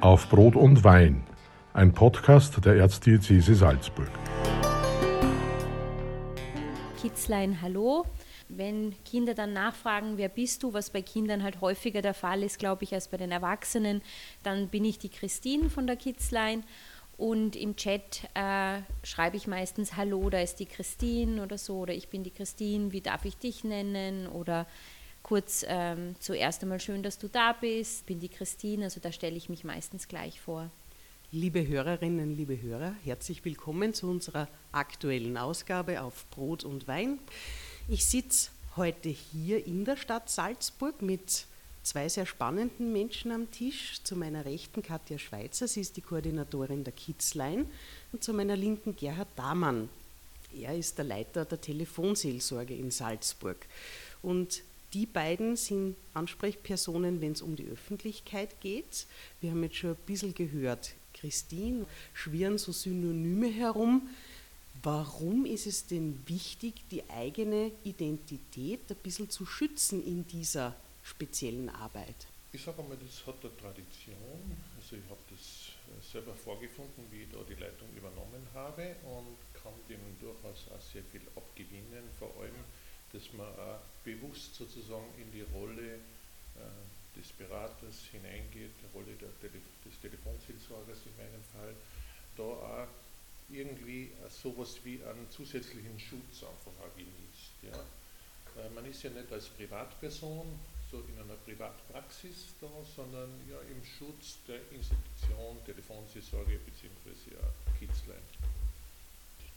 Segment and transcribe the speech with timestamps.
[0.00, 1.22] Auf Brot und Wein,
[1.74, 4.08] ein Podcast der Erzdiözese Salzburg.
[7.02, 8.06] Kitzlein, hallo.
[8.48, 12.58] Wenn Kinder dann nachfragen, wer bist du, was bei Kindern halt häufiger der Fall ist,
[12.58, 14.00] glaube ich, als bei den Erwachsenen,
[14.42, 16.64] dann bin ich die Christine von der Kitzlein
[17.18, 21.92] und im Chat äh, schreibe ich meistens Hallo, da ist die Christine oder so, oder
[21.92, 24.26] ich bin die Christine, wie darf ich dich nennen?
[24.28, 24.66] Oder
[25.22, 29.36] kurz ähm, zuerst einmal schön, dass du da bist, bin die Christine, also da stelle
[29.36, 30.70] ich mich meistens gleich vor.
[31.32, 37.20] Liebe Hörerinnen, liebe Hörer, herzlich willkommen zu unserer aktuellen Ausgabe auf Brot und Wein.
[37.88, 41.46] Ich sitze heute hier in der Stadt Salzburg mit
[41.82, 44.02] zwei sehr spannenden Menschen am Tisch.
[44.02, 47.66] Zu meiner Rechten Katja Schweizer, sie ist die Koordinatorin der Kidsline,
[48.12, 49.88] und zu meiner linken Gerhard Damann.
[50.52, 53.56] Er ist der Leiter der Telefonseelsorge in Salzburg.
[54.22, 59.06] Und die beiden sind Ansprechpersonen, wenn es um die Öffentlichkeit geht.
[59.40, 64.08] Wir haben jetzt schon ein bisschen gehört, Christine, schwirren so Synonyme herum.
[64.82, 71.68] Warum ist es denn wichtig, die eigene Identität ein bisschen zu schützen in dieser speziellen
[71.68, 72.26] Arbeit?
[72.52, 74.56] Ich sage einmal, das hat eine Tradition.
[74.76, 79.36] Also ich habe das äh, selber vorgefunden, wie ich da die Leitung übernommen habe und
[79.54, 82.64] kann dem durchaus auch sehr viel abgewinnen, vor allem,
[83.12, 89.60] dass man auch bewusst sozusagen in die Rolle äh, des Beraters hineingeht, die Rolle Tele
[89.84, 91.74] des Telefonseelsorgers in meinem Fall,
[92.36, 92.86] da auch
[93.48, 97.52] irgendwie sowas wie einen zusätzlichen Schutz einfach auch genießt.
[97.62, 98.62] Ja.
[98.62, 100.46] Äh, man ist ja nicht als Privatperson
[100.90, 107.36] so in einer Privatpraxis da, sondern ja im Schutz der Institution Telefonseelsorge bzw.
[107.78, 108.49] Kitzlein.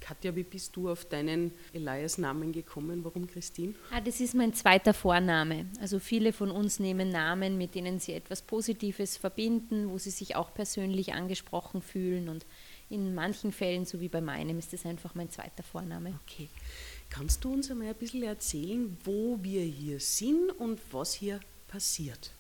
[0.04, 3.06] Katja, wie bist du auf deinen Elias-Namen gekommen?
[3.06, 3.74] Warum Christine?
[3.90, 5.66] Ah, das ist mein zweiter Vorname.
[5.80, 10.36] Also viele von uns nehmen Namen, mit denen sie etwas Positives verbinden, wo sie sich
[10.36, 12.28] auch persönlich angesprochen fühlen.
[12.28, 12.46] Und
[12.90, 16.20] in manchen Fällen, so wie bei meinem, ist das einfach mein zweiter Vorname.
[16.28, 16.50] Okay.
[17.10, 21.40] Kannst du uns einmal ein bisschen erzählen, wo wir hier sind und was hier
[21.70, 22.32] passiert?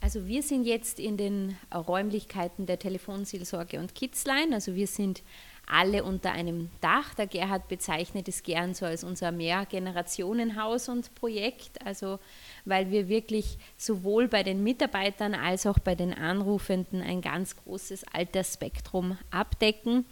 [0.00, 4.54] Also wir sind jetzt in den Räumlichkeiten der Telefonseelsorge und Kidsline.
[4.54, 5.22] Also wir sind
[5.66, 7.14] alle unter einem Dach.
[7.14, 11.84] Der Gerhard bezeichnet es gern so als unser Mehrgenerationenhaus und Projekt.
[11.84, 12.18] Also
[12.64, 18.04] weil wir wirklich sowohl bei den Mitarbeitern als auch bei den Anrufenden ein ganz großes
[18.12, 20.06] Altersspektrum abdecken.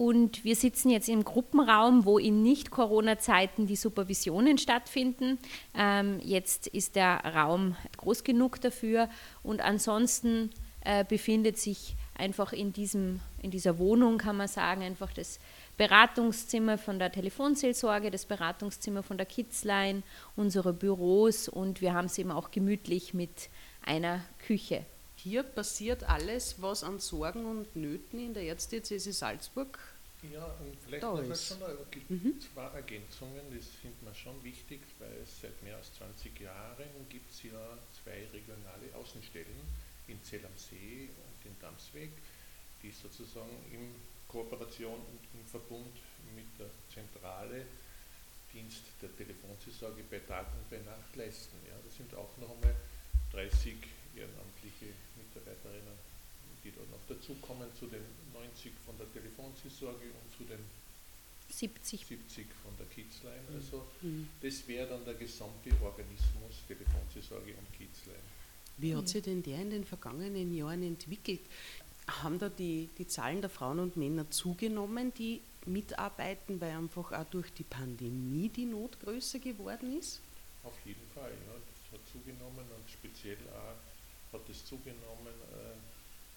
[0.00, 5.38] Und wir sitzen jetzt im Gruppenraum, wo in Nicht-Corona-Zeiten die Supervisionen stattfinden.
[5.76, 9.10] Ähm, jetzt ist der Raum groß genug dafür.
[9.42, 10.48] Und ansonsten
[10.80, 15.40] äh, befindet sich einfach in, diesem, in dieser Wohnung, kann man sagen, einfach das
[15.76, 20.02] Beratungszimmer von der Telefonseelsorge, das Beratungszimmer von der Kidsline,
[20.36, 23.48] unsere Büros und wir haben es eben auch gemütlich mit
[23.84, 24.84] einer Küche.
[25.16, 29.78] Hier passiert alles, was an Sorgen und Nöten in der Erzdiözese Salzburg
[30.30, 31.58] ja, und vielleicht da noch schon
[32.08, 32.38] mhm.
[32.40, 37.42] zwei Ergänzungen, das findet man schon wichtig, weil seit mehr als 20 Jahren gibt es
[37.42, 42.10] ja zwei regionale Außenstellen in Zell am See und in Damsweg,
[42.82, 43.94] die sozusagen in
[44.28, 45.94] Kooperation und im Verbund
[46.34, 47.66] mit der Zentrale
[48.52, 51.56] Dienst der Telefonseelsorge bei Tag und bei Nacht leisten.
[51.66, 52.74] Ja, das sind auch noch einmal
[53.32, 53.74] 30
[54.16, 55.94] ehrenamtliche Mitarbeiterinnen,
[56.64, 58.02] die da noch dazukommen zu den
[58.34, 60.58] 90 von der Telefonseelsorge und zu den
[61.48, 63.46] 70, 70 von der Kidsline.
[63.54, 64.28] Also mhm.
[64.42, 68.39] das wäre dann der gesamte Organismus Telefonseelsorge und Kidsline.
[68.80, 71.40] Wie hat sich denn der in den vergangenen Jahren entwickelt?
[72.06, 77.24] Haben da die, die Zahlen der Frauen und Männer zugenommen, die mitarbeiten, weil einfach auch
[77.24, 80.20] durch die Pandemie die Not größer geworden ist?
[80.64, 81.54] Auf jeden Fall, ja.
[81.54, 83.76] Das hat zugenommen und speziell auch
[84.32, 85.74] hat es zugenommen, äh,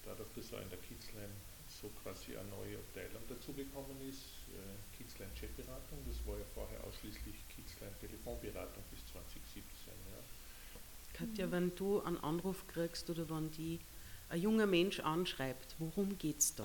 [0.04, 1.30] dadurch, dass auch in der Kidsline
[1.68, 7.34] so quasi eine neue Abteilung dazugekommen ist, äh, Kidsline Chatberatung, das war ja vorher ausschließlich
[7.48, 9.94] Kidsline Telefonberatung bis 2017.
[10.10, 10.20] Ja.
[11.14, 13.78] Katja, wenn du einen Anruf kriegst oder wenn die
[14.28, 16.64] ein junger Mensch anschreibt, worum geht es da?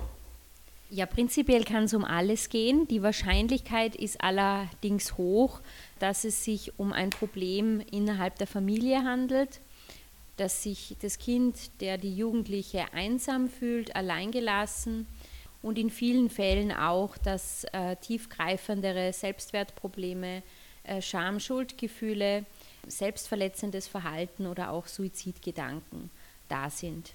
[0.90, 2.88] Ja, prinzipiell kann es um alles gehen.
[2.88, 5.62] Die Wahrscheinlichkeit ist allerdings hoch,
[6.00, 9.62] dass es sich um ein Problem innerhalb der Familie handelt,
[10.38, 15.06] dass sich das Kind, der die Jugendliche einsam fühlt, alleingelassen
[15.62, 20.42] und in vielen Fällen auch, dass äh, tiefgreifendere Selbstwertprobleme,
[20.86, 22.46] äh, Scham, Schuldgefühle,
[22.90, 26.10] selbstverletzendes Verhalten oder auch Suizidgedanken
[26.48, 27.14] da sind.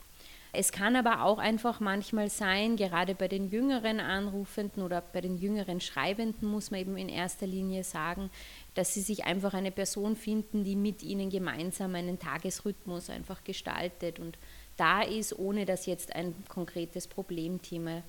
[0.57, 5.37] Es kann aber auch einfach manchmal sein, gerade bei den jüngeren Anrufenden oder bei den
[5.37, 8.31] jüngeren Schreibenden muss man eben in erster Linie sagen,
[8.75, 14.21] dass sie sich einfach eine Person finden, die mit ihnen gemeinsam einen Tagesrhythmus einfach gestaltet
[14.21, 14.39] und
[14.77, 18.03] da ist, ohne dass jetzt ein konkretes Problemthema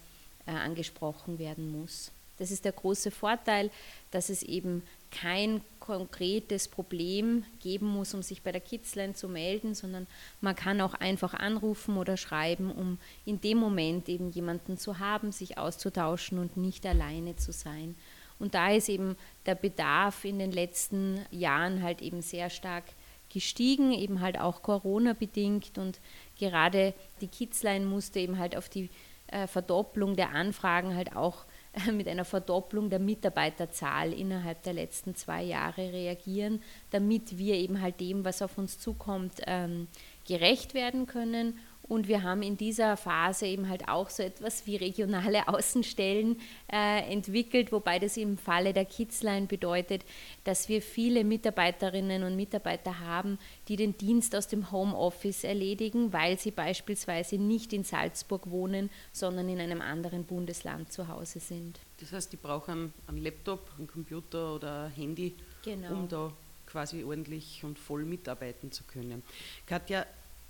[0.46, 2.12] äh, angesprochen werden muss.
[2.38, 3.72] Das ist der große Vorteil,
[4.12, 9.74] dass es eben kein konkretes Problem geben muss, um sich bei der Kidsline zu melden,
[9.74, 10.08] sondern
[10.42, 15.32] man kann auch einfach anrufen oder schreiben, um in dem Moment eben jemanden zu haben,
[15.32, 17.96] sich auszutauschen und nicht alleine zu sein.
[18.40, 19.16] Und da ist eben
[19.46, 22.84] der Bedarf in den letzten Jahren halt eben sehr stark
[23.30, 26.00] gestiegen, eben halt auch Corona bedingt und
[26.38, 28.90] gerade die Kidsline musste eben halt auf die
[29.28, 31.46] äh, Verdopplung der Anfragen halt auch
[31.94, 36.62] mit einer Verdopplung der Mitarbeiterzahl innerhalb der letzten zwei Jahre reagieren,
[36.92, 39.88] damit wir eben halt dem, was auf uns zukommt, ähm,
[40.28, 44.76] gerecht werden können und wir haben in dieser Phase eben halt auch so etwas wie
[44.76, 46.40] regionale Außenstellen
[46.72, 50.04] äh, entwickelt, wobei das im Falle der Kidsline bedeutet,
[50.44, 53.38] dass wir viele Mitarbeiterinnen und Mitarbeiter haben,
[53.68, 59.48] die den Dienst aus dem Homeoffice erledigen, weil sie beispielsweise nicht in Salzburg wohnen, sondern
[59.50, 61.80] in einem anderen Bundesland zu Hause sind.
[62.00, 65.94] Das heißt, die brauchen einen Laptop, einen Computer oder ein Handy, genau.
[65.94, 66.32] um da
[66.66, 69.24] quasi ordentlich und voll mitarbeiten zu können.
[69.66, 70.06] Katja,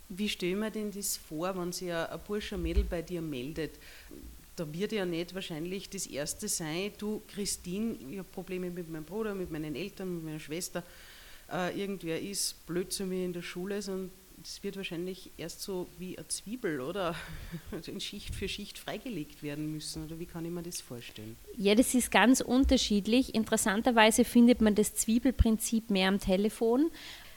[0.09, 3.79] wie stellen wir denn das vor, wenn sich ein, Bursche, ein Mädel bei dir meldet?
[4.55, 9.03] Da wird ja nicht wahrscheinlich das Erste sein, du Christine, ich habe Probleme mit meinem
[9.03, 10.83] Bruder, mit meinen Eltern, mit meiner Schwester,
[11.51, 15.87] äh, irgendwer ist blöd zu mir in der Schule, sondern das wird wahrscheinlich erst so
[15.97, 17.15] wie eine Zwiebel oder
[17.87, 20.05] in Schicht für Schicht freigelegt werden müssen.
[20.05, 21.35] Oder wie kann ich mir das vorstellen?
[21.57, 23.33] Ja, das ist ganz unterschiedlich.
[23.33, 26.91] Interessanterweise findet man das Zwiebelprinzip mehr am Telefon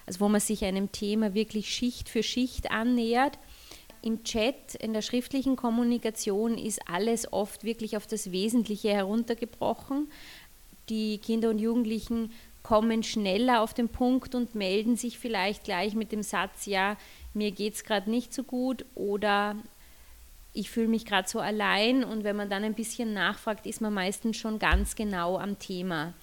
[0.08, 3.38] also wo man sich einem Thema wirklich Schicht für Schicht annähert.
[4.00, 10.10] Im Chat, in der schriftlichen Kommunikation ist alles oft wirklich auf das Wesentliche heruntergebrochen.
[10.88, 12.32] Die Kinder und Jugendlichen
[12.62, 16.96] kommen schneller auf den Punkt und melden sich vielleicht gleich mit dem Satz, ja,
[17.34, 19.56] mir geht es gerade nicht so gut oder
[20.54, 23.93] ich fühle mich gerade so allein und wenn man dann ein bisschen nachfragt, ist man
[23.93, 26.14] meistens schon ganz genau am Thema,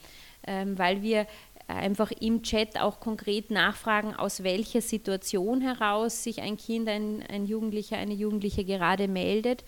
[0.48, 1.28] ähm, weil wir
[1.68, 7.46] einfach im Chat auch konkret nachfragen, aus welcher Situation heraus sich ein Kind, ein, ein
[7.46, 9.64] Jugendlicher, eine Jugendliche gerade meldet.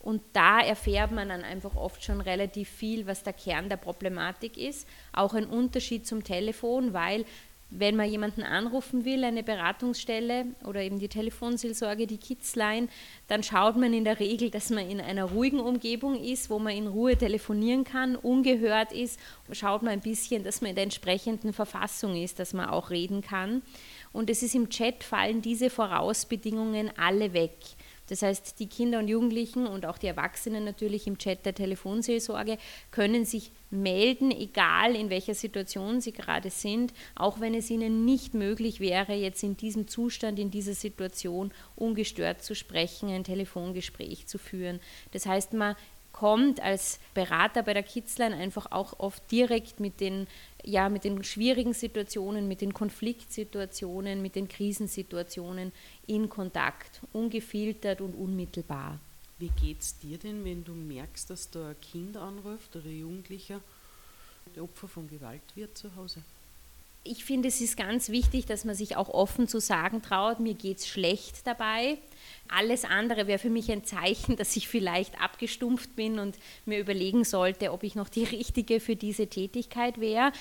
[0.00, 4.56] Und da erfährt man dann einfach oft schon relativ viel, was der Kern der Problematik
[4.56, 4.88] ist.
[5.12, 7.24] Auch ein Unterschied zum Telefon, weil
[7.70, 12.88] wenn man jemanden anrufen will, eine Beratungsstelle oder eben die Telefonseelsorge, die Kidsline,
[13.26, 16.74] dann schaut man in der Regel, dass man in einer ruhigen Umgebung ist, wo man
[16.74, 19.20] in Ruhe telefonieren kann, ungehört ist.
[19.52, 23.20] Schaut man ein bisschen, dass man in der entsprechenden Verfassung ist, dass man auch reden
[23.20, 23.62] kann.
[24.12, 27.52] Und es ist im Chat fallen diese Vorausbedingungen alle weg.
[28.08, 32.58] Das heißt, die Kinder und Jugendlichen und auch die Erwachsenen natürlich im Chat der Telefonseelsorge
[32.90, 38.34] können sich melden, egal in welcher Situation sie gerade sind, auch wenn es ihnen nicht
[38.34, 44.38] möglich wäre, jetzt in diesem Zustand, in dieser Situation ungestört zu sprechen, ein Telefongespräch zu
[44.38, 44.80] führen.
[45.12, 45.76] Das heißt, man
[46.18, 50.26] kommt als Berater bei der Kidsline einfach auch oft direkt mit den,
[50.64, 55.70] ja, mit den schwierigen Situationen, mit den Konfliktsituationen, mit den Krisensituationen
[56.08, 58.98] in Kontakt, ungefiltert und unmittelbar.
[59.38, 62.98] Wie geht es dir denn, wenn du merkst, dass da ein Kind anruft oder ein
[62.98, 63.60] Jugendlicher,
[64.56, 66.24] der Opfer von Gewalt wird zu Hause?
[67.10, 70.52] Ich finde, es ist ganz wichtig, dass man sich auch offen zu sagen traut, mir
[70.52, 71.96] geht es schlecht dabei.
[72.48, 77.24] Alles andere wäre für mich ein Zeichen, dass ich vielleicht abgestumpft bin und mir überlegen
[77.24, 80.32] sollte, ob ich noch die Richtige für diese Tätigkeit wäre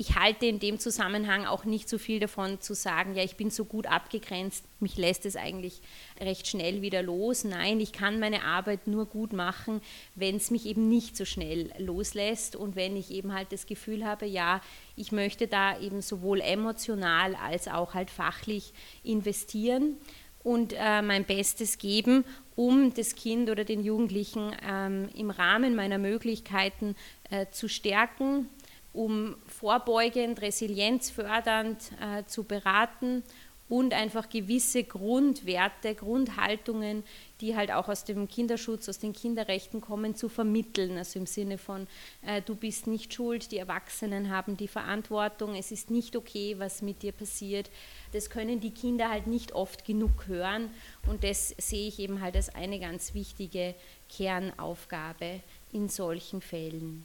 [0.00, 3.50] ich halte in dem Zusammenhang auch nicht so viel davon zu sagen, ja, ich bin
[3.50, 5.82] so gut abgegrenzt, mich lässt es eigentlich
[6.20, 7.42] recht schnell wieder los.
[7.42, 9.80] Nein, ich kann meine Arbeit nur gut machen,
[10.14, 14.06] wenn es mich eben nicht so schnell loslässt und wenn ich eben halt das Gefühl
[14.06, 14.60] habe, ja,
[14.94, 19.96] ich möchte da eben sowohl emotional als auch halt fachlich investieren
[20.44, 22.24] und äh, mein Bestes geben,
[22.54, 26.94] um das Kind oder den Jugendlichen ähm, im Rahmen meiner Möglichkeiten
[27.30, 28.48] äh, zu stärken,
[28.92, 33.22] um vorbeugend, resilienzfördernd äh, zu beraten
[33.68, 37.04] und einfach gewisse Grundwerte, Grundhaltungen,
[37.40, 40.96] die halt auch aus dem Kinderschutz, aus den Kinderrechten kommen, zu vermitteln.
[40.96, 41.86] Also im Sinne von,
[42.22, 46.82] äh, du bist nicht schuld, die Erwachsenen haben die Verantwortung, es ist nicht okay, was
[46.82, 47.70] mit dir passiert.
[48.12, 50.70] Das können die Kinder halt nicht oft genug hören
[51.06, 53.74] und das sehe ich eben halt als eine ganz wichtige
[54.08, 55.40] Kernaufgabe
[55.72, 57.04] in solchen Fällen.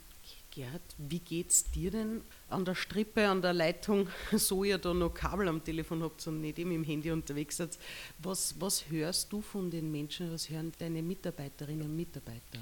[0.53, 4.93] Gerhard, wie geht es dir denn an der Strippe, an der Leitung, so ihr da
[4.93, 7.77] noch Kabel am Telefon habt und nicht eben im Handy unterwegs seid?
[8.19, 12.60] Was, was hörst du von den Menschen, was hören deine Mitarbeiterinnen und Mitarbeiter?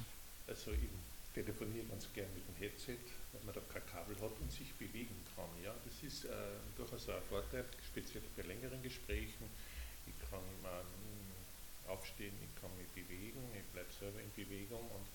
[0.48, 0.88] Also ich
[1.33, 2.98] telefoniere ganz gern mit dem Headset,
[3.33, 5.50] weil man da kein Kabel hat und sich bewegen kann.
[5.62, 6.31] Ja, das ist äh,
[6.77, 9.51] durchaus ein Vorteil, speziell bei längeren Gesprächen.
[10.07, 10.79] Ich kann man
[11.91, 15.10] aufstehen, ich kann mich bewegen, ich bleibe selber in Bewegung und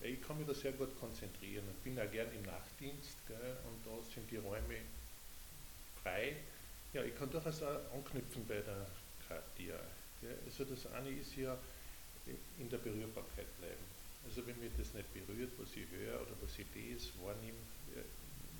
[0.00, 3.84] ich kann mich da sehr gut konzentrieren und bin auch gern im Nachtdienst gell, und
[3.84, 4.76] da sind die Räume
[6.02, 6.36] frei.
[6.92, 8.86] Ja, ich kann durchaus auch anknüpfen bei der
[9.28, 9.78] Katia.
[10.44, 11.56] Also das eine ist ja
[12.58, 13.84] in der Berührbarkeit bleiben.
[14.26, 17.58] Also wenn mich das nicht berührt, was ich höre oder was ich lese, wahrnehme,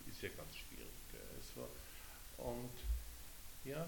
[0.09, 0.89] ist ja ganz schwierig.
[1.37, 1.69] Also,
[2.39, 2.71] und
[3.65, 3.87] ja,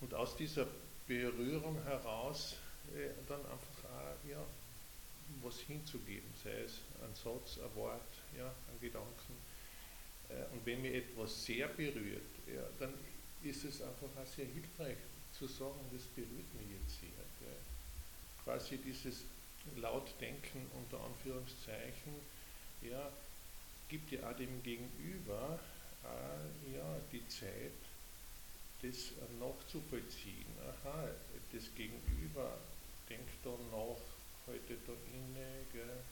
[0.00, 0.66] und aus dieser
[1.06, 2.56] Berührung heraus
[2.94, 4.44] äh, dann einfach auch, ja,
[5.42, 8.00] was hinzugeben, sei es ein Satz, ein Wort,
[8.36, 9.36] ja, ein Gedanken.
[10.28, 12.94] Äh, und wenn mir etwas sehr berührt, ja, dann
[13.42, 14.96] ist es einfach auch sehr hilfreich
[15.32, 17.10] zu sagen, das berührt mich jetzt sehr.
[17.40, 17.56] Gell.
[18.44, 19.24] Quasi dieses
[19.76, 22.14] Lautdenken unter Anführungszeichen,
[22.82, 23.10] ja,
[23.88, 25.58] gibt ja auch dem Gegenüber
[26.04, 27.72] äh, ja, die Zeit,
[28.82, 30.46] das nachzuvollziehen.
[30.84, 31.08] Aha,
[31.52, 32.58] das Gegenüber
[33.08, 34.13] denkt da nach,
[34.46, 36.02] heute da inne, gell,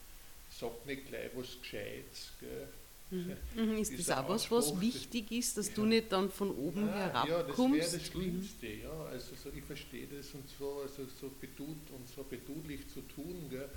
[0.48, 2.32] sagt nicht gleich was Gescheites.
[2.40, 2.68] Gell.
[3.10, 3.36] Mhm.
[3.54, 5.74] mhm ist das auch was, was wichtig ist, dass ja.
[5.74, 7.28] du nicht dann von oben ah, herabkommst?
[7.30, 8.82] Ja, das wäre das Schlimmste, mhm.
[8.82, 9.04] ja.
[9.10, 13.48] Also so, ich verstehe das und so, also so betut und so betulich zu tun,
[13.50, 13.68] gell.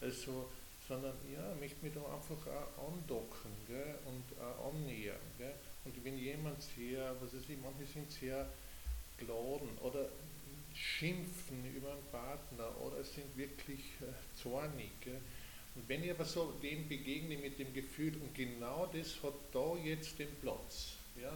[0.00, 0.50] Also,
[0.86, 5.16] sondern ja, möchte mich da einfach auch andocken gell, und auch annähern.
[5.38, 5.54] Gell.
[5.84, 8.48] Und wenn jemand sehr, was weiß ich, manche sind sehr
[9.16, 10.08] geladen oder
[10.74, 14.90] schimpfen über einen Partner oder sind wirklich äh, zornig.
[15.00, 15.20] Gell.
[15.74, 19.76] Und wenn ich aber so dem begegne mit dem Gefühl, und genau das hat da
[19.76, 21.30] jetzt den Platz, ja,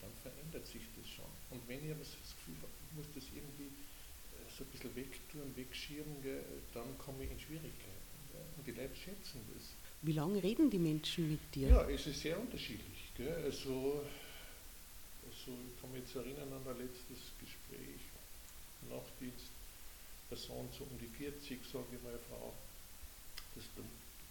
[0.00, 1.32] dann verändert sich das schon.
[1.50, 4.70] Und wenn ich aber so das Gefühl habe, ich muss das irgendwie äh, so ein
[4.70, 8.18] bisschen wegtun, wegschieben, gell, dann komme ich in Schwierigkeiten.
[8.32, 8.44] Gell.
[8.56, 9.72] Und die Leute schätzen das.
[10.02, 11.68] Wie lange reden die Menschen mit dir?
[11.68, 13.12] Ja, es ist sehr unterschiedlich.
[13.16, 13.32] Gell?
[13.44, 14.04] Also,
[15.24, 18.02] also, ich kann mich jetzt erinnern an ein letztes Gespräch,
[18.90, 19.50] Nachtdienst,
[20.28, 22.52] Person so um die 40, sage ich mal, Frau,
[23.54, 23.64] das,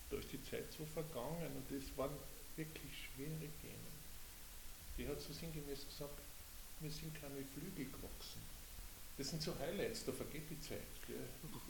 [0.10, 2.16] da ist die Zeit so vergangen und das waren
[2.56, 3.92] wirklich schwere Themen.
[4.98, 6.20] Die hat so sinngemäß gesagt,
[6.80, 8.42] wir sind keine Flügel gewachsen.
[9.18, 10.82] Das sind so Highlights, da vergeht die Zeit.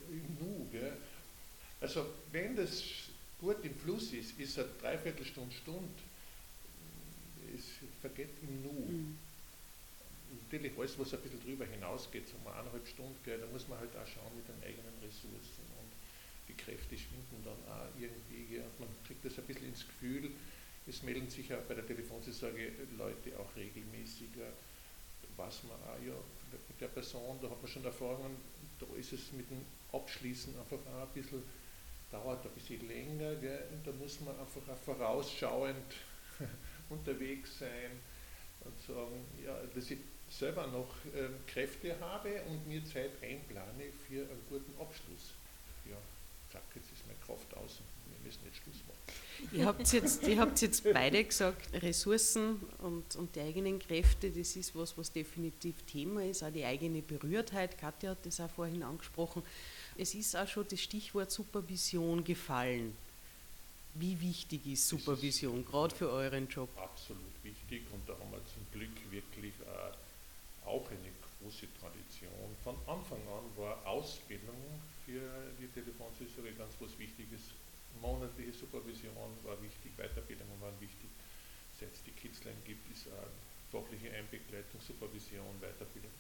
[0.10, 0.68] Im Nu.
[0.72, 0.98] Gell?
[1.82, 2.82] Also wenn das
[3.40, 5.90] gut im Fluss ist, ist eine Dreiviertelstunde, Stunde
[7.56, 7.66] es
[8.00, 8.72] vergeht im Nu.
[8.72, 9.18] Mhm.
[10.32, 13.80] Natürlich alles, was ein bisschen drüber hinausgeht, so mal eineinhalb Stunden, gell, da muss man
[13.80, 15.92] halt auch schauen mit den eigenen Ressourcen und
[16.48, 20.32] die Kräfte schwinden dann auch irgendwie, und man kriegt das ein bisschen ins Gefühl,
[20.88, 24.52] es melden sich auch bei der Telefonseelsorge Leute auch regelmäßiger,
[25.38, 26.16] was man auch, ja,
[26.52, 28.38] mit der Person, da hat man schon Erfahrungen,
[28.80, 31.44] da ist es mit dem Abschließen einfach auch ein bisschen,
[32.12, 35.96] dauert ein bisschen länger, gell, und da muss man einfach auch vorausschauend
[36.90, 37.92] unterwegs sein
[38.62, 40.00] und sagen, ja, dass ich
[40.32, 45.34] selber noch ähm, Kräfte habe und mir Zeit einplane für einen guten Abschluss.
[45.90, 45.98] Ja,
[46.52, 49.02] zack, jetzt ist meine Kraft aus und wir müssen jetzt Schluss machen.
[49.52, 54.56] Ihr habt jetzt, ihr habt jetzt beide gesagt, Ressourcen und, und die eigenen Kräfte, das
[54.56, 57.78] ist was, was definitiv Thema ist, auch die eigene Berührtheit.
[57.78, 59.44] Katja hat das auch vorhin angesprochen.
[59.98, 62.96] Es ist auch schon das Stichwort Supervision gefallen.
[63.96, 66.70] Wie wichtig ist Supervision, gerade für euren Job?
[66.78, 69.91] Absolut wichtig und da haben wir zum Glück wirklich äh,
[70.66, 72.56] auch eine große Tradition.
[72.64, 74.58] Von Anfang an war Ausbildung
[75.06, 75.22] für
[75.60, 77.54] die Telefonseelsorge ganz was Wichtiges.
[78.02, 79.14] Monatliche Supervision
[79.44, 81.10] war wichtig, Weiterbildungen waren wichtig.
[81.80, 83.28] Seit es die Kidsline gibt, ist äh,
[83.72, 86.12] fachliche Einbegleitung, Supervision, Weiterbildung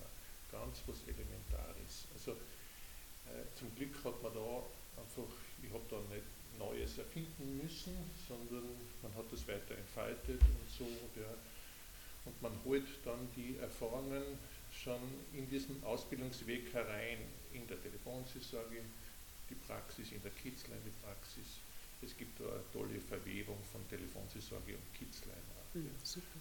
[0.51, 2.05] ganz was Elementares.
[2.13, 2.31] Also
[3.31, 4.63] äh, zum Glück hat man da
[4.99, 5.31] einfach,
[5.63, 6.27] ich habe da nicht
[6.59, 7.95] Neues erfinden müssen,
[8.27, 8.67] sondern
[9.01, 10.85] man hat es weiter entfaltet und so.
[11.15, 11.31] Ja.
[12.25, 14.23] Und man holt dann die Erfahrungen
[14.71, 15.01] schon
[15.33, 17.17] in diesem Ausbildungsweg herein,
[17.53, 18.81] in der Telefonseelsorge,
[19.49, 21.59] die Praxis, in der Kidsline die Praxis.
[22.01, 25.37] Es gibt da eine tolle Verwebung von Telefonseelsorge und Kidsline.
[25.73, 25.91] Mhm,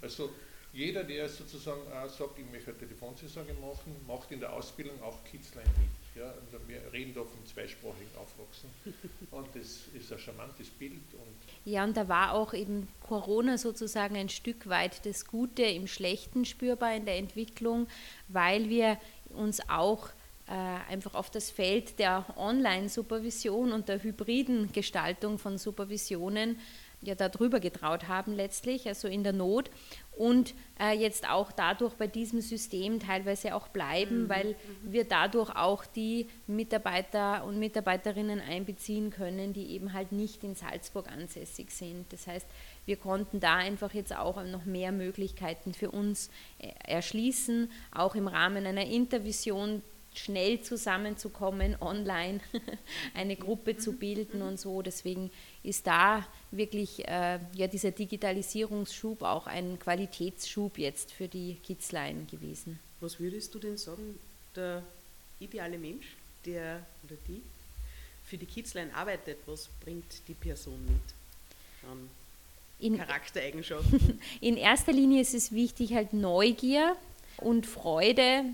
[0.00, 0.30] also
[0.72, 6.00] jeder, der sozusagen sagt, ich möchte Telefonseelsorge machen, macht in der Ausbildung auch Kidsline mit.
[6.17, 8.69] Ja, also wir reden da vom zweisprachigen Aufwachsen
[9.31, 11.00] und das ist ein charmantes Bild.
[11.12, 15.87] Und ja, und da war auch eben Corona sozusagen ein Stück weit das Gute im
[15.87, 17.87] Schlechten spürbar in der Entwicklung,
[18.29, 18.99] weil wir
[19.29, 20.09] uns auch
[20.49, 20.52] äh,
[20.93, 26.59] einfach auf das Feld der Online-Supervision und der hybriden Gestaltung von Supervisionen
[27.02, 29.71] ja darüber getraut haben letztlich, also in der Not
[30.16, 34.28] und äh, jetzt auch dadurch bei diesem System teilweise auch bleiben, mhm.
[34.28, 34.92] weil mhm.
[34.92, 41.11] wir dadurch auch die Mitarbeiter und Mitarbeiterinnen einbeziehen können, die eben halt nicht in Salzburg
[41.11, 42.12] ansässig sind.
[42.12, 42.47] Das heißt,
[42.85, 46.28] wir konnten da einfach jetzt auch noch mehr Möglichkeiten für uns
[46.59, 49.83] äh, erschließen, auch im Rahmen einer Intervision
[50.14, 52.40] schnell zusammenzukommen, online
[53.14, 54.83] eine Gruppe zu bilden und so.
[54.83, 55.31] Deswegen
[55.62, 62.79] ist da wirklich äh, ja, dieser Digitalisierungsschub auch ein Qualitätsschub jetzt für die Kidsline gewesen.
[63.00, 64.19] Was würdest du denn sagen,
[64.55, 64.83] der
[65.38, 66.07] ideale Mensch,
[66.45, 67.43] der oder die
[68.25, 72.09] für die Kidsline arbeitet, was bringt die Person mit an
[72.79, 74.21] in, Charaktereigenschaften?
[74.40, 76.97] In erster Linie ist es wichtig, halt Neugier
[77.38, 78.45] und Freude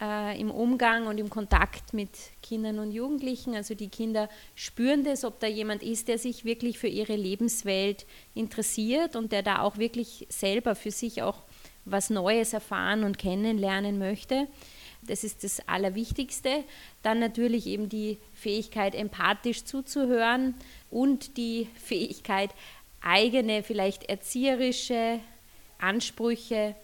[0.00, 2.10] äh, im Umgang und im Kontakt mit
[2.42, 3.54] Kindern und Jugendlichen.
[3.54, 8.06] Also die Kinder spüren das, ob da jemand ist, der sich wirklich für ihre Lebenswelt
[8.34, 11.42] interessiert und der da auch wirklich selber für sich auch
[11.84, 14.48] was Neues erfahren und kennenlernen möchte.
[15.02, 16.64] Das ist das Allerwichtigste.
[17.02, 20.54] Dann natürlich eben die Fähigkeit, empathisch zuzuhören
[20.90, 22.50] und die Fähigkeit,
[23.02, 25.20] eigene, vielleicht erzieherische
[25.78, 26.74] Ansprüche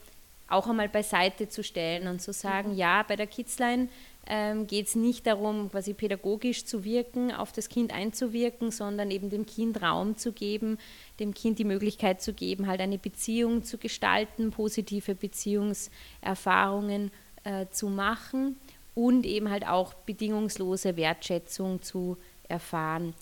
[0.51, 2.77] auch einmal beiseite zu stellen und zu sagen, mhm.
[2.77, 3.89] ja, bei der Kidsline
[4.27, 9.31] ähm, geht es nicht darum, quasi pädagogisch zu wirken, auf das Kind einzuwirken, sondern eben
[9.31, 10.79] dem Kind Raum zu geben,
[11.19, 17.11] dem Kind die Möglichkeit zu geben, halt eine Beziehung zu gestalten, positive Beziehungserfahrungen
[17.45, 18.57] äh, zu machen
[18.95, 22.17] und eben halt auch bedingungslose Wertschätzung zu
[22.49, 23.15] erfahren.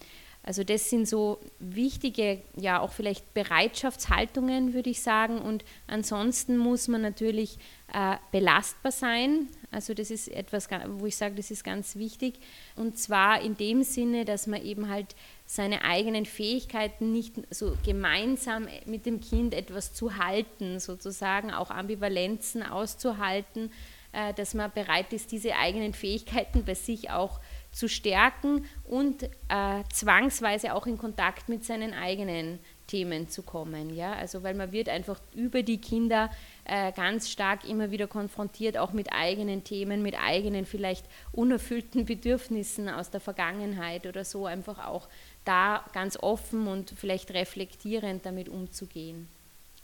[0.48, 5.42] Also das sind so wichtige, ja auch vielleicht Bereitschaftshaltungen, würde ich sagen.
[5.42, 7.58] Und ansonsten muss man natürlich
[7.92, 9.48] äh, belastbar sein.
[9.70, 12.40] Also das ist etwas, wo ich sage, das ist ganz wichtig.
[12.76, 15.14] Und zwar in dem Sinne, dass man eben halt
[15.44, 22.62] seine eigenen Fähigkeiten nicht so gemeinsam mit dem Kind etwas zu halten, sozusagen auch Ambivalenzen
[22.62, 23.70] auszuhalten,
[24.12, 27.44] äh, dass man bereit ist, diese eigenen Fähigkeiten bei sich auch zu
[27.78, 32.58] zu stärken und äh, zwangsweise auch in Kontakt mit seinen eigenen
[32.88, 33.94] Themen zu kommen.
[33.94, 34.14] Ja?
[34.14, 36.28] Also weil man wird einfach über die Kinder
[36.64, 42.88] äh, ganz stark immer wieder konfrontiert, auch mit eigenen Themen, mit eigenen vielleicht unerfüllten Bedürfnissen
[42.88, 45.06] aus der Vergangenheit oder so, einfach auch
[45.44, 49.28] da ganz offen und vielleicht reflektierend damit umzugehen.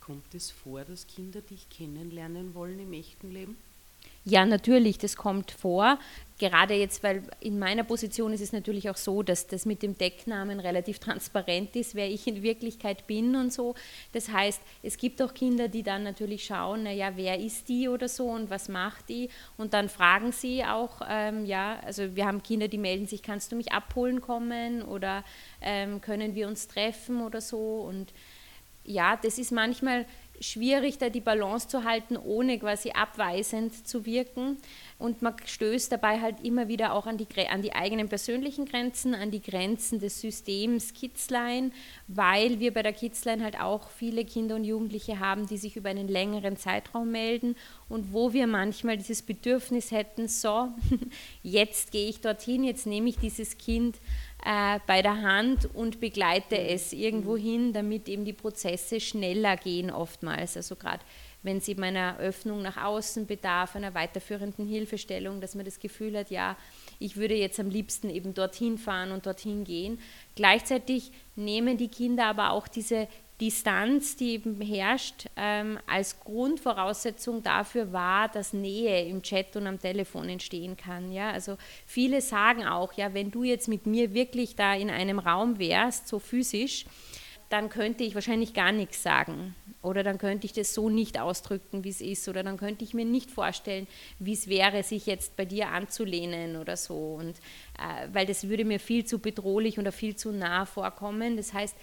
[0.01, 3.57] Kommt es vor, dass Kinder dich kennenlernen wollen im echten Leben?
[4.27, 5.99] Ja, natürlich, das kommt vor.
[6.37, 9.97] Gerade jetzt, weil in meiner Position ist es natürlich auch so, dass das mit dem
[9.97, 13.77] Decknamen relativ transparent ist, wer ich in Wirklichkeit bin und so.
[14.12, 18.09] Das heißt, es gibt auch Kinder, die dann natürlich schauen, naja, wer ist die oder
[18.09, 19.31] so und was macht die?
[19.57, 23.53] Und dann fragen sie auch, ähm, ja, also wir haben Kinder, die melden sich, kannst
[23.53, 25.23] du mich abholen kommen oder
[25.61, 27.77] ähm, können wir uns treffen oder so?
[27.88, 28.12] Und
[28.85, 30.05] ja, das ist manchmal
[30.40, 34.59] schwierig, da die Balance zu halten, ohne quasi abweisend zu wirken.
[35.05, 39.14] Und man stößt dabei halt immer wieder auch an die, an die eigenen persönlichen Grenzen,
[39.14, 41.73] an die Grenzen des Systems Kidsline,
[42.09, 45.90] weil wir bei der Kidsline halt auch viele Kinder und Jugendliche haben, die sich über
[45.90, 47.55] einen längeren Zeitraum melden
[47.90, 50.71] und wo wir manchmal dieses Bedürfnis hätten, so,
[51.43, 53.97] jetzt gehe ich dorthin, jetzt nehme ich dieses Kind
[54.43, 59.90] äh, bei der Hand und begleite es irgendwo hin, damit eben die Prozesse schneller gehen
[59.90, 60.57] oftmals.
[60.57, 61.05] Also gerade
[61.45, 66.19] wenn es eben einer Öffnung nach außen bedarf, einer weiterführenden Hilfestellung, dass man das Gefühl
[66.19, 66.57] hat, ja,
[66.99, 69.99] ich würde jetzt am liebsten eben dorthin fahren und dorthin gehen.
[70.35, 73.07] Gleichzeitig nehmen die Kinder aber auch diese
[73.41, 79.81] Distanz, die eben herrscht, ähm, als Grundvoraussetzung dafür war, dass Nähe im Chat und am
[79.81, 81.11] Telefon entstehen kann.
[81.13, 81.31] Ja?
[81.31, 85.59] Also viele sagen auch, ja, wenn du jetzt mit mir wirklich da in einem Raum
[85.59, 86.87] wärst, so physisch,
[87.49, 89.55] dann könnte ich wahrscheinlich gar nichts sagen.
[89.85, 92.29] Oder dann könnte ich das so nicht ausdrücken, wie es ist.
[92.29, 93.87] Oder dann könnte ich mir nicht vorstellen,
[94.18, 97.16] wie es wäre, sich jetzt bei dir anzulehnen oder so.
[97.18, 97.37] Und,
[97.79, 101.37] äh, weil das würde mir viel zu bedrohlich oder viel zu nah vorkommen.
[101.37, 101.77] Das heißt,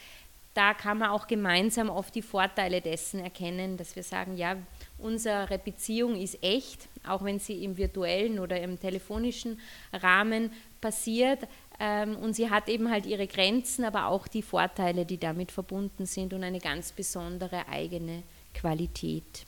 [0.54, 4.58] da kann man auch gemeinsam oft die Vorteile dessen erkennen, dass wir sagen, ja,
[4.98, 9.60] unsere Beziehung ist echt, auch wenn sie im virtuellen oder im telefonischen
[9.94, 11.48] Rahmen passiert.
[11.84, 16.06] Ähm, und sie hat eben halt ihre Grenzen, aber auch die Vorteile, die damit verbunden
[16.06, 18.22] sind und eine ganz besondere eigene
[18.54, 19.48] Qualität.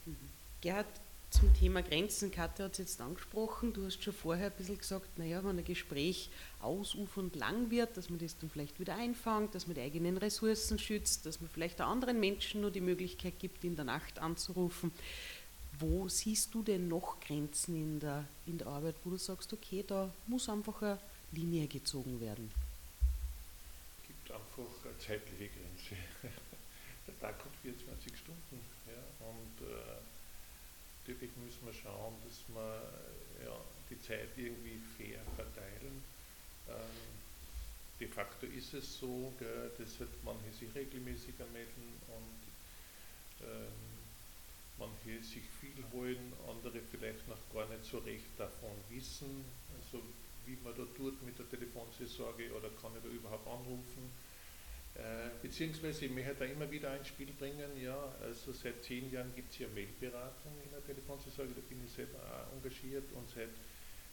[0.59, 0.87] Gerhard,
[1.29, 5.17] zum Thema Grenzen, Katja hat es jetzt angesprochen, du hast schon vorher ein bisschen gesagt,
[5.19, 9.67] naja, wenn ein Gespräch ausufernd lang wird, dass man das dann vielleicht wieder einfängt, dass
[9.67, 13.75] man die eigenen Ressourcen schützt, dass man vielleicht anderen Menschen nur die Möglichkeit gibt, in
[13.75, 14.91] der Nacht anzurufen.
[15.77, 19.83] Wo siehst du denn noch Grenzen in der, in der Arbeit, wo du sagst, okay,
[19.85, 20.99] da muss einfach eine
[21.33, 22.51] Linie gezogen werden?
[24.01, 26.01] Es gibt einfach eine zeitliche Grenze.
[27.07, 29.99] Der Tag hat 24 Stunden ja, und äh,
[31.01, 33.57] natürlich müssen wir schauen, dass wir ja,
[33.89, 36.03] die Zeit irgendwie fair verteilen.
[36.69, 37.13] Ähm,
[37.99, 43.93] de facto ist es so, gell, dass halt manche sich regelmäßig melden und ähm,
[44.77, 49.43] manche sich viel holen, andere vielleicht noch gar nicht so recht davon wissen.
[49.75, 50.01] Also
[50.45, 54.11] wie man da tut mit der Telefonseelsorge oder kann ich da überhaupt anrufen.
[54.95, 59.33] Äh, beziehungsweise ich möchte da immer wieder ein Spiel bringen, ja, also seit zehn Jahren
[59.35, 63.49] gibt es ja Mailberatung in der Telefonseelsorge, da bin ich selber auch engagiert und seit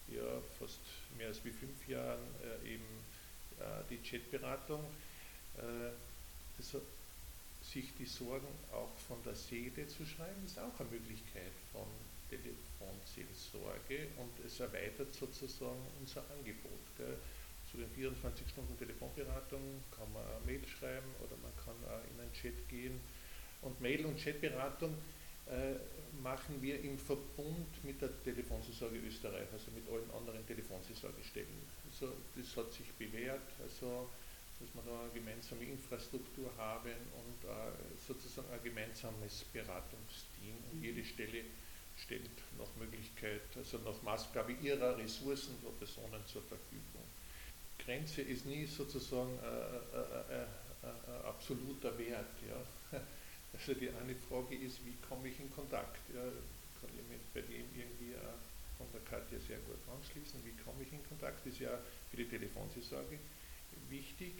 [0.09, 0.81] ja, fast
[1.19, 2.85] mehr als wie fünf Jahren äh, eben
[3.59, 4.83] äh, die Chatberatung.
[5.59, 5.91] Äh,
[6.59, 6.81] also
[7.63, 11.87] sich die Sorgen auch von der Seele zu schreiben, ist auch eine Möglichkeit von
[12.31, 16.81] Telefonseelsorge und es erweitert sozusagen unser Angebot.
[16.97, 17.19] Gell
[17.71, 19.61] zu den 24 Stunden Telefonberatung
[19.95, 23.01] kann man eine Mail schreiben oder man kann auch in einen Chat gehen.
[23.63, 24.95] Und Mail- und Chatberatung
[25.47, 25.79] äh,
[26.23, 31.63] machen wir im Verbund mit der Telefonseelsorge Österreich, also mit allen anderen Telefonseelsorgestellen.
[31.87, 34.09] Also das hat sich bewährt, also
[34.59, 37.73] dass wir da eine gemeinsame Infrastruktur haben und äh,
[38.07, 40.57] sozusagen ein gemeinsames Beratungsteam.
[40.71, 40.85] Und mhm.
[40.85, 41.45] jede Stelle
[42.03, 47.05] stellt nach Möglichkeit, also nach Maßgabe ihrer Ressourcen oder Personen zur Verfügung.
[47.79, 52.27] Grenze ist nie sozusagen ein absoluter Wert.
[52.49, 53.01] Ja.
[53.53, 55.99] Also die eine Frage ist, wie komme ich in Kontakt?
[56.15, 58.15] Ja, kann ich mich bei dem irgendwie
[58.79, 60.41] von der Katja sehr gut anschließen.
[60.45, 61.45] Wie komme ich in Kontakt?
[61.47, 61.77] Ist ja
[62.11, 63.19] für die Telefonseelsorge
[63.89, 64.35] wichtig.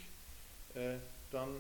[0.75, 0.99] Äh,
[1.31, 1.57] dann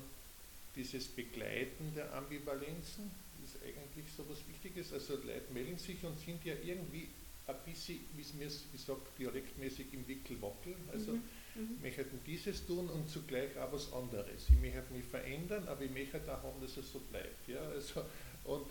[0.76, 3.10] dieses Begleiten der Ambivalenzen
[3.44, 4.92] ist eigentlich so etwas Wichtiges.
[4.92, 7.08] Also Leute melden sich und sind ja irgendwie
[7.46, 10.74] ein bisschen, wie es mir sagt, dialektmäßig im Wickelwackel.
[10.92, 11.22] Also mhm
[11.54, 11.76] Mhm.
[11.76, 14.48] Ich möchte dieses tun und zugleich auch was anderes.
[14.48, 17.48] Ich möchte mich verändern, aber ich möchte auch haben, dass es so bleibt.
[17.48, 17.60] Ja?
[17.60, 18.04] Also,
[18.44, 18.66] und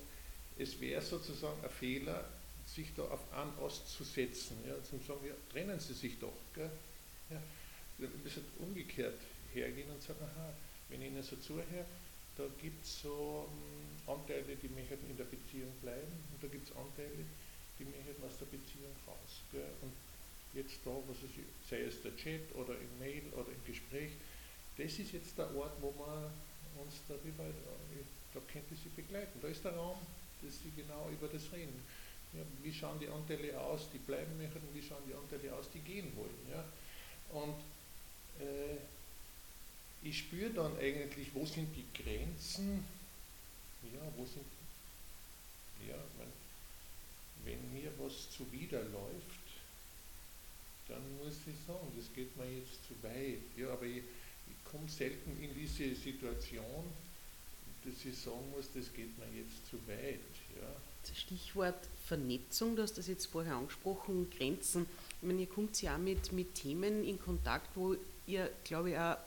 [0.58, 2.25] es wäre sozusagen ein Fehler,
[2.65, 4.58] sich da auf einen Ast zu setzen.
[4.67, 4.82] Ja?
[4.84, 6.34] Zum sagen, ja, trennen Sie sich doch.
[6.53, 6.71] Gell?
[7.29, 7.41] Ja?
[7.99, 9.19] Ein bisschen umgekehrt
[9.53, 10.53] hergehen und sagen, aha,
[10.89, 11.86] wenn ich Ihnen so zuhöre,
[12.38, 16.65] da gibt es so hm, Anteile, die möchten in der Beziehung bleiben und da gibt
[16.67, 17.24] es Anteile,
[17.78, 19.45] die möchten aus der Beziehung raus.
[19.52, 19.69] Gell?
[19.82, 19.93] Und
[20.54, 21.38] jetzt da, was ist,
[21.69, 24.12] sei es der Chat oder im Mail oder im Gespräch,
[24.78, 26.32] das ist jetzt der Ort, wo man
[26.82, 29.39] uns darüber, äh, da könnte sie begleiten.
[29.41, 29.98] Da ist der Raum,
[30.41, 31.84] dass sie genau über das reden.
[32.34, 35.80] Ja, wie schauen die Anteile aus, die bleiben möchten, wie schauen die Anteile aus, die
[35.80, 36.45] gehen wollen.
[36.50, 36.63] Ja?
[37.34, 37.58] Und
[38.39, 38.78] äh,
[40.02, 42.86] ich spüre dann eigentlich, wo sind die Grenzen,
[43.84, 44.46] ja, wo sind,
[45.88, 46.32] ja, wenn,
[47.46, 49.39] wenn mir was zuwiderläuft,
[50.88, 53.42] dann muss ich sagen, das geht mir jetzt zu weit.
[53.56, 56.86] Ja, aber ich, ich komme selten in diese Situation,
[57.86, 60.20] dass ich sagen muss, das geht mir jetzt zu weit.
[60.60, 60.76] Ja.
[61.15, 64.86] Stichwort Vernetzung, du hast das jetzt vorher angesprochen, Grenzen.
[65.22, 68.98] Ich meine, ihr kommt ja auch mit, mit Themen in Kontakt, wo ihr, glaube ich,
[68.98, 69.18] auch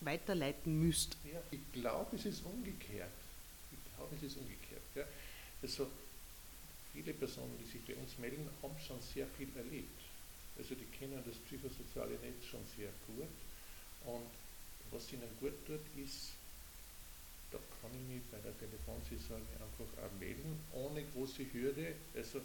[0.00, 1.16] weiterleiten müsst.
[1.30, 3.10] Ja, ich glaube, es ist umgekehrt.
[4.00, 4.82] Ich glaube, es ist umgekehrt.
[4.94, 5.04] Ja.
[5.62, 5.86] Also
[6.92, 10.00] viele Personen, die sich bei uns melden, haben schon sehr viel erlebt.
[10.56, 13.28] Also die kennen das psychosoziale Netz schon sehr gut.
[14.08, 14.24] Und
[14.90, 16.32] was ihnen gut tut, ist,
[17.52, 21.94] da kann ich mich bei der Telefonseelsorge einfach auch melden, ohne große Hürde.
[22.16, 22.40] Also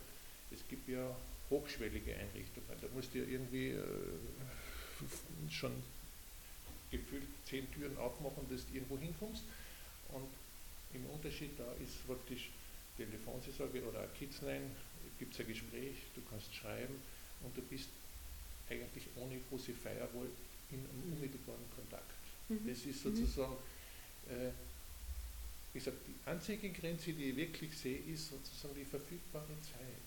[0.51, 1.15] es gibt ja
[1.49, 2.67] hochschwellige Einrichtungen.
[2.81, 3.81] Da musst du ja irgendwie äh,
[5.49, 5.71] schon
[6.91, 9.43] gefühlt zehn Türen aufmachen, dass du irgendwo hinkommst.
[10.09, 10.27] Und
[10.95, 12.49] im Unterschied da ist praktisch
[12.97, 14.71] Telefonseelsorge oder ein Kidsline,
[15.19, 16.95] gibt es ein Gespräch, du kannst schreiben
[17.43, 17.89] und du bist
[18.69, 20.27] eigentlich ohne große Firewall
[20.71, 22.11] in einem unmittelbaren Kontakt.
[22.49, 22.67] Mhm.
[22.67, 23.15] Das ist mhm.
[23.15, 23.55] sozusagen,
[24.29, 24.51] äh,
[25.73, 30.05] wie gesagt, die einzige Grenze, die ich wirklich sehe, ist sozusagen die verfügbare Zeit.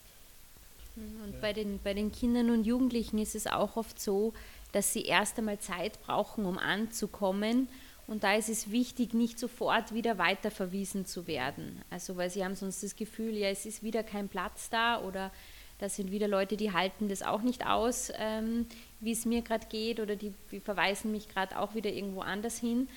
[0.96, 1.40] Mhm, und ja.
[1.40, 4.32] bei, den, bei den Kindern und Jugendlichen ist es auch oft so,
[4.72, 7.68] dass sie erst einmal Zeit brauchen, um anzukommen.
[8.08, 11.82] Und da ist es wichtig, nicht sofort wieder weiterverwiesen zu werden.
[11.90, 15.30] Also, weil sie haben sonst das Gefühl, ja, es ist wieder kein Platz da oder
[15.78, 18.66] da sind wieder Leute, die halten das auch nicht aus, ähm,
[19.00, 22.58] wie es mir gerade geht oder die, die verweisen mich gerade auch wieder irgendwo anders
[22.58, 22.88] hin.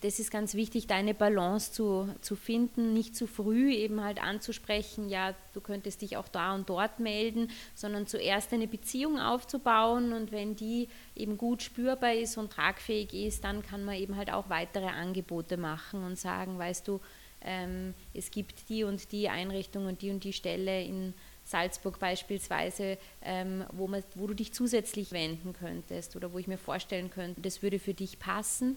[0.00, 4.22] Das ist ganz wichtig, da eine Balance zu, zu finden, nicht zu früh eben halt
[4.22, 10.12] anzusprechen, ja, du könntest dich auch da und dort melden, sondern zuerst eine Beziehung aufzubauen
[10.12, 14.32] und wenn die eben gut spürbar ist und tragfähig ist, dann kann man eben halt
[14.32, 17.00] auch weitere Angebote machen und sagen, weißt du,
[17.40, 22.98] ähm, es gibt die und die Einrichtung und die und die Stelle in Salzburg beispielsweise,
[23.22, 27.40] ähm, wo, man, wo du dich zusätzlich wenden könntest oder wo ich mir vorstellen könnte,
[27.40, 28.76] das würde für dich passen.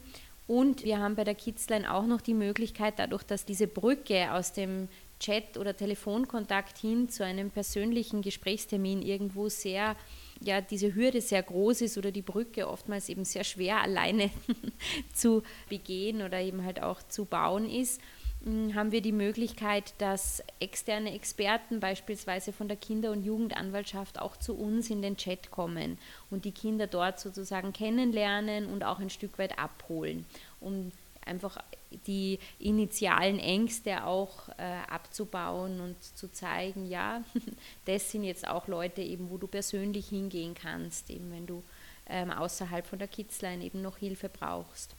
[0.52, 4.52] Und wir haben bei der Kidsline auch noch die Möglichkeit, dadurch, dass diese Brücke aus
[4.52, 9.96] dem Chat oder Telefonkontakt hin zu einem persönlichen Gesprächstermin irgendwo sehr,
[10.42, 14.30] ja, diese Hürde sehr groß ist oder die Brücke oftmals eben sehr schwer alleine
[15.14, 18.02] zu begehen oder eben halt auch zu bauen ist,
[18.44, 24.56] haben wir die Möglichkeit, dass externe Experten beispielsweise von der Kinder- und Jugendanwaltschaft auch zu
[24.56, 26.00] uns in den Chat kommen
[26.32, 30.26] und die Kinder dort sozusagen kennenlernen und auch ein Stück weit abholen,
[30.60, 30.92] um
[31.24, 31.60] einfach
[32.08, 37.24] die initialen Ängste auch äh, abzubauen und zu zeigen, ja,
[37.86, 41.64] das sind jetzt auch Leute eben, wo du persönlich hingehen kannst, eben wenn du
[42.08, 44.96] ähm, außerhalb von der Kidsline eben noch Hilfe brauchst.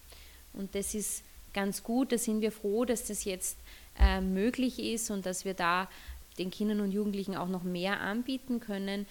[0.52, 2.12] Und das ist ganz gut.
[2.12, 3.58] Da sind wir froh, dass das jetzt
[3.98, 5.88] äh, möglich ist und dass wir da
[6.38, 9.06] den Kindern und Jugendlichen auch noch mehr anbieten können.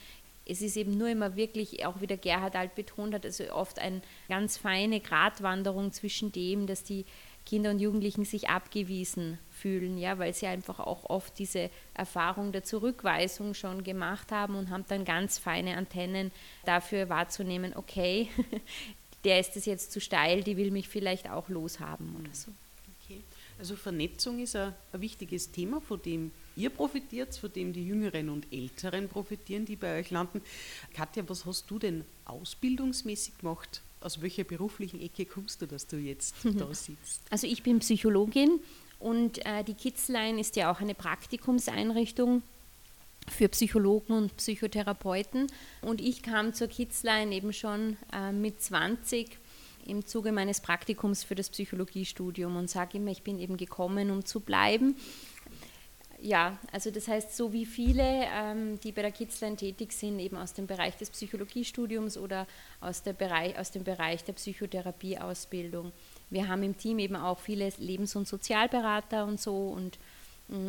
[0.45, 3.77] Es ist eben nur immer wirklich, auch wie der Gerhard alt betont hat, also oft
[3.79, 7.05] eine ganz feine Gratwanderung zwischen dem, dass die
[7.45, 12.63] Kinder und Jugendlichen sich abgewiesen fühlen, ja, weil sie einfach auch oft diese Erfahrung der
[12.63, 16.31] Zurückweisung schon gemacht haben und haben dann ganz feine Antennen
[16.65, 18.29] dafür wahrzunehmen, okay,
[19.23, 22.51] der ist es jetzt zu steil, die will mich vielleicht auch loshaben oder so.
[23.03, 23.21] Okay.
[23.59, 28.29] Also Vernetzung ist ein, ein wichtiges Thema, von dem ihr profitiert, von dem die Jüngeren
[28.29, 30.41] und Älteren profitieren, die bei euch landen.
[30.93, 33.81] Katja, was hast du denn ausbildungsmäßig gemacht?
[34.01, 37.21] Aus welcher beruflichen Ecke kommst du, dass du jetzt da sitzt?
[37.29, 38.59] Also ich bin Psychologin
[38.99, 42.41] und äh, die Kidsline ist ja auch eine Praktikumseinrichtung
[43.31, 45.47] für Psychologen und Psychotherapeuten.
[45.81, 49.37] Und ich kam zur Kidsline eben schon äh, mit 20
[49.87, 54.25] im Zuge meines Praktikums für das Psychologiestudium und sage immer, ich bin eben gekommen, um
[54.25, 54.95] zu bleiben.
[56.23, 60.37] Ja, also das heißt, so wie viele, ähm, die bei der Kidsline tätig sind, eben
[60.37, 62.45] aus dem Bereich des Psychologiestudiums oder
[62.79, 65.91] aus, Bereich, aus dem Bereich der Psychotherapieausbildung.
[66.29, 69.97] Wir haben im Team eben auch viele Lebens- und Sozialberater und so und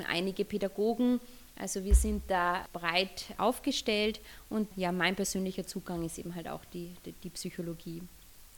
[0.08, 1.20] einige Pädagogen,
[1.62, 4.20] also wir sind da breit aufgestellt
[4.50, 8.02] und ja, mein persönlicher Zugang ist eben halt auch die, die, die Psychologie.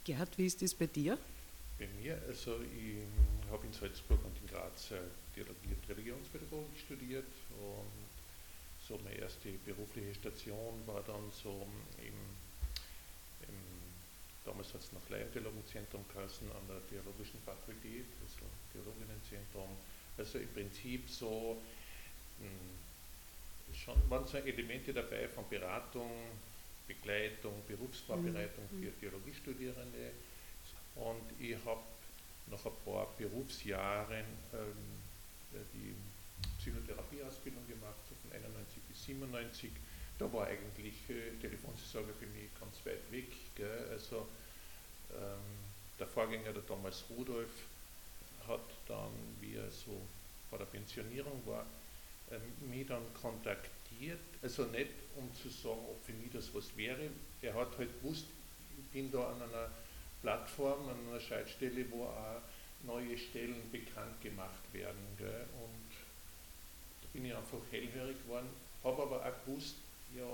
[0.03, 1.15] Gerhard, wie ist das bei dir?
[1.77, 4.87] Bei mir, also ich habe in Salzburg und in Graz
[5.35, 7.29] Theologie und Religionspädagogik studiert
[7.61, 7.93] und
[8.87, 11.67] so meine erste berufliche Station war dann so
[11.99, 12.17] im,
[13.47, 13.55] im
[14.45, 19.69] damals hat es noch Laientheologenzentrum geheißen an der Theologischen Fakultät, also Theologinnenzentrum,
[20.17, 21.61] also im Prinzip so
[22.39, 22.84] hm,
[23.73, 26.11] schon waren so Elemente dabei von Beratung,
[26.87, 28.83] Begleitung, Berufsvorbereitung mhm.
[28.83, 30.11] für Theologiestudierende.
[30.95, 31.81] Und ich habe
[32.47, 35.95] nach ein paar Berufsjahren ähm, die
[36.59, 39.71] Psychotherapieausbildung gemacht, so von 91 bis 97.
[40.17, 43.27] Da war eigentlich äh, Telefonseelsorge für mich ganz weit weg.
[43.55, 43.87] Gell?
[43.91, 44.27] Also
[45.11, 45.65] ähm,
[45.99, 47.51] der Vorgänger, der Thomas Rudolf,
[48.47, 49.99] hat dann, wie er so
[50.49, 51.65] vor der Pensionierung war,
[52.69, 57.09] mich dann kontaktiert, also nicht um zu sagen, ob für mich das was wäre.
[57.41, 58.25] Er hat halt gewusst,
[58.77, 59.69] ich bin da an einer
[60.21, 62.41] Plattform, an einer Schaltstelle, wo auch
[62.83, 64.99] neue Stellen bekannt gemacht werden.
[65.17, 65.45] Gell?
[65.61, 65.91] Und
[67.01, 68.49] da bin ich einfach hellhörig geworden,
[68.83, 69.75] habe aber auch gewusst,
[70.15, 70.25] ja,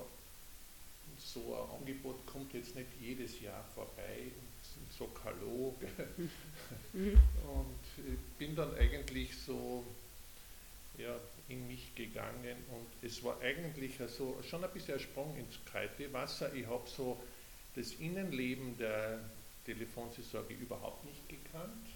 [1.17, 5.75] so ein Angebot kommt jetzt nicht jedes Jahr vorbei und sagt Hallo.
[6.93, 7.13] Mhm.
[7.53, 9.83] und ich bin dann eigentlich so
[10.97, 11.15] ja,
[11.47, 16.11] in mich gegangen und es war eigentlich so schon ein bisschen ein Sprung ins kalte
[16.13, 16.53] Wasser.
[16.53, 17.21] Ich habe so
[17.75, 19.19] das Innenleben der
[19.65, 21.87] Telefonseelsorge überhaupt nicht gekannt.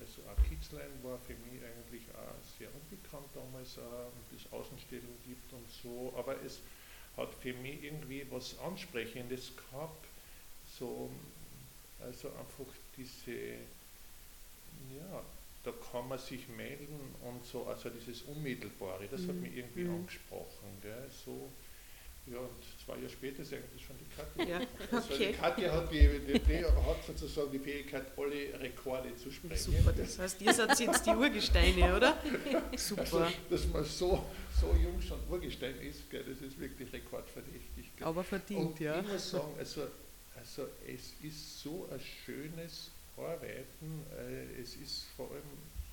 [0.00, 5.52] Also auch Kitzlein war für mich eigentlich auch sehr unbekannt damals und es Außenstellung gibt
[5.52, 6.60] und so, aber es
[7.16, 10.06] hat für mich irgendwie was Ansprechendes gehabt,
[10.78, 11.10] so,
[12.00, 13.32] also einfach diese,
[14.96, 15.22] ja,
[15.64, 19.28] da kann man sich melden und so, also dieses Unmittelbare, das mhm.
[19.28, 19.94] hat mich irgendwie mhm.
[19.94, 20.68] angesprochen.
[20.80, 21.08] Gell?
[21.24, 21.50] So,
[22.26, 22.50] ja, und
[22.84, 24.60] zwei Jahre später ist eigentlich schon die Katja.
[24.60, 25.28] Ja, also okay.
[25.28, 29.72] die Katja hat, die, die, die, hat sozusagen die Fähigkeit, alle Rekorde zu sprechen.
[29.72, 32.16] Super, das heißt, ihr seid jetzt die Urgesteine, oder?
[32.76, 33.02] Super.
[33.02, 34.24] Also, dass man so,
[34.60, 37.96] so jung schon Urgestein ist, gell, das ist wirklich rekordverdächtig.
[37.96, 38.06] Gell.
[38.06, 39.00] Aber verdient, und ja.
[39.00, 39.82] Ich muss sagen, also,
[40.36, 45.42] also es ist so ein schönes Arbeiten, äh, es ist vor allem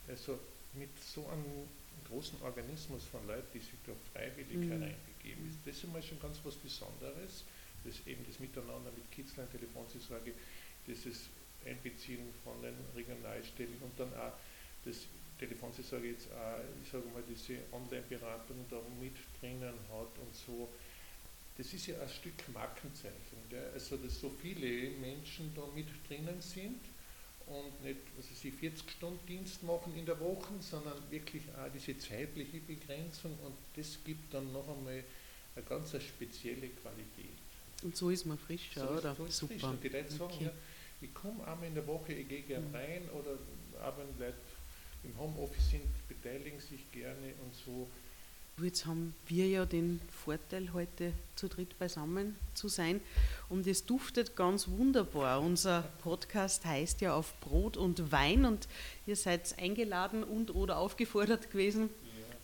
[0.07, 0.39] also
[0.73, 1.67] mit so einem
[2.07, 4.71] großen Organismus von Leuten, die sich da freiwillig mhm.
[4.71, 7.43] hereingegeben ist, das ist einmal schon ganz was Besonderes,
[7.85, 10.33] das eben das Miteinander mit Kitzlein, Telefonseelsorge,
[10.87, 11.29] dieses
[11.65, 14.33] Einbeziehen von den Regionalstellen und dann auch
[14.85, 15.05] das
[15.37, 20.67] Telefonseelsorge jetzt auch, ich sage mal, diese Online-Beratung da mit drinnen hat und so,
[21.57, 23.69] das ist ja ein Stück Markenzeichen, gell?
[23.73, 26.79] also dass so viele Menschen da mit drinnen sind
[27.49, 31.97] und nicht, also sie 40 Stunden Dienst machen in der Woche, sondern wirklich auch diese
[31.97, 35.03] zeitliche Begrenzung und das gibt dann noch einmal
[35.55, 37.37] eine ganz spezielle Qualität.
[37.83, 39.15] Und so ist man frisch, so oder?
[39.15, 39.53] So Super.
[39.53, 39.63] Frisch.
[39.63, 40.45] Und die Leute sagen, okay.
[40.45, 40.51] ja,
[41.01, 42.75] ich komme einmal in der Woche, ich gehe gern mhm.
[42.75, 43.31] rein oder
[43.83, 44.37] auch wenn Leute
[45.03, 47.87] im Homeoffice sind, beteiligen sich gerne und so.
[48.61, 52.99] Jetzt haben wir ja den Vorteil, heute zu dritt beisammen zu sein
[53.47, 55.41] und es duftet ganz wunderbar.
[55.41, 58.67] Unser Podcast heißt ja auf Brot und Wein und
[59.07, 61.89] ihr seid eingeladen und oder aufgefordert gewesen,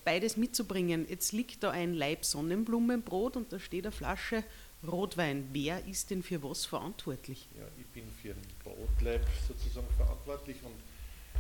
[0.06, 1.06] beides mitzubringen.
[1.10, 4.43] Jetzt liegt da ein Leib Sonnenblumenbrot und da steht eine Flasche
[4.88, 5.49] Rotwein.
[5.51, 7.49] Wer ist denn für was verantwortlich?
[7.58, 10.75] Ja, ich bin für den Brotleib sozusagen verantwortlich und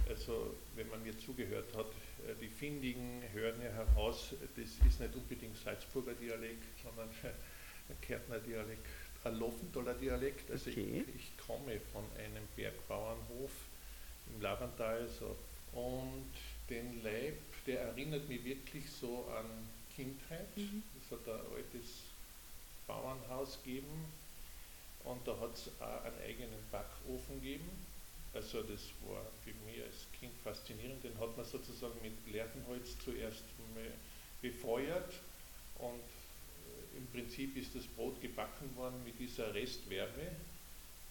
[0.07, 1.87] also wenn man mir zugehört hat,
[2.27, 7.09] äh, die Findigen hören ja heraus, das ist nicht unbedingt Salzburger Dialekt, sondern
[7.89, 8.85] ein Kärntner Dialekt,
[9.23, 10.49] ein Loffendaler Dialekt.
[10.51, 11.05] Also okay.
[11.07, 13.51] ich, ich, komme von einem Bergbauernhof
[14.33, 15.35] im Lavantal so,
[15.73, 16.31] und
[16.69, 17.37] den Leib,
[17.67, 19.45] der erinnert mich wirklich so an
[19.95, 20.55] Kindheit.
[20.55, 20.83] Mhm.
[21.01, 22.03] Es hat ein altes
[22.87, 24.05] Bauernhaus gegeben
[25.03, 27.69] und da hat es auch einen eigenen Backofen gegeben
[28.35, 31.03] also das war für mich als Kind faszinierend.
[31.03, 33.43] Den hat man sozusagen mit Lerchenholz zuerst
[34.41, 35.13] befeuert
[35.79, 40.35] und äh, im Prinzip ist das Brot gebacken worden mit dieser Restwärme,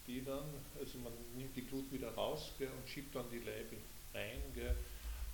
[0.06, 0.44] die dann,
[0.78, 3.76] also man nimmt die Glut wieder raus gell, und schiebt dann die Leibe
[4.12, 4.42] rein.
[4.54, 4.76] Gell.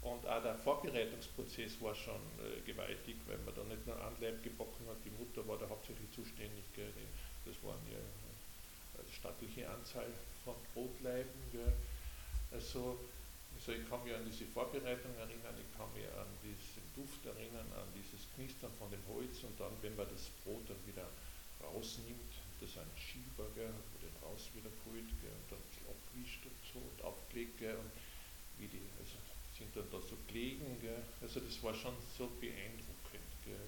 [0.03, 4.43] Und auch der Vorbereitungsprozess war schon äh, gewaltig, weil man da nicht nur ein Leib
[4.43, 6.65] gebacken hat, die Mutter war da hauptsächlich zuständig.
[6.75, 6.93] Gell.
[7.45, 10.07] Das waren ja eine stattliche Anzahl
[10.45, 11.41] von Brotleiben.
[12.51, 12.99] Also,
[13.55, 17.69] also ich kann mich an diese Vorbereitung erinnern, ich kann mich an diesen Duft erinnern,
[17.77, 21.07] an dieses Knistern von dem Holz und dann, wenn man das Brot dann wieder
[21.63, 26.45] rausnimmt, das ist ein Schieber, gell, wo den raus wieder geholt gell, und dann abgewischt
[26.45, 27.93] und so und aufgelegt gell, und
[28.59, 29.17] wie die, also
[29.57, 33.29] sind dann da so gelegen, gell, also das war schon so beeindruckend.
[33.45, 33.61] Gell,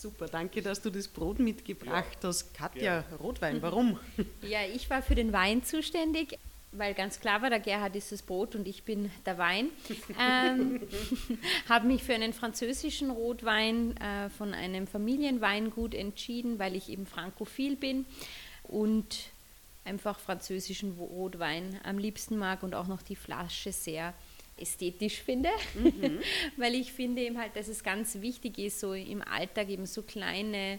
[0.00, 2.54] Super, danke, dass du das Brot mitgebracht ja, hast.
[2.54, 3.16] Katja, gerne.
[3.18, 4.00] Rotwein, warum?
[4.40, 6.38] Ja, ich war für den Wein zuständig,
[6.72, 9.68] weil ganz klar war, der Gerhard ist das Brot und ich bin der Wein.
[10.18, 10.80] Ähm,
[11.68, 17.76] habe mich für einen französischen Rotwein äh, von einem Familienweingut entschieden, weil ich eben frankophil
[17.76, 18.06] bin
[18.62, 19.30] und
[19.84, 24.14] einfach französischen Rotwein am liebsten mag und auch noch die Flasche sehr
[24.60, 26.20] ästhetisch finde, mhm.
[26.56, 30.02] weil ich finde eben halt, dass es ganz wichtig ist, so im Alltag eben so
[30.02, 30.78] kleine,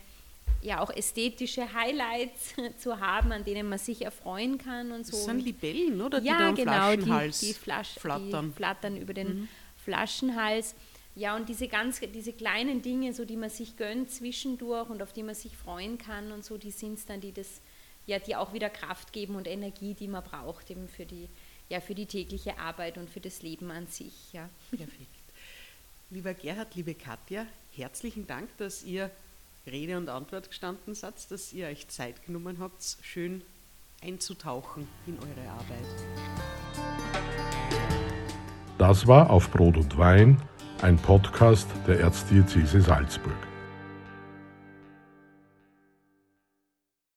[0.62, 5.14] ja auch ästhetische Highlights zu haben, an denen man sich erfreuen kann und so.
[5.14, 6.22] Das sind Libellen, oder?
[6.22, 8.50] Die ja, genau, die, die, Flasch, flattern.
[8.50, 9.48] die flattern über den mhm.
[9.84, 10.76] Flaschenhals.
[11.16, 15.12] Ja, und diese ganz, diese kleinen Dinge, so die man sich gönnt zwischendurch und auf
[15.12, 17.62] die man sich freuen kann und so, die sind es dann, die das,
[18.06, 21.28] ja, die auch wieder Kraft geben und Energie, die man braucht eben für die,
[21.72, 24.34] ja, für die tägliche Arbeit und für das Leben an sich.
[24.34, 24.50] Ja.
[24.70, 25.08] Perfekt.
[26.10, 29.10] Lieber Gerhard, liebe Katja, herzlichen Dank, dass ihr
[29.66, 33.42] Rede und Antwort gestanden seid, dass ihr euch Zeit genommen habt, schön
[34.04, 35.86] einzutauchen in eure Arbeit.
[38.78, 40.42] Das war auf Brot und Wein,
[40.82, 43.51] ein Podcast der Erzdiözese Salzburg.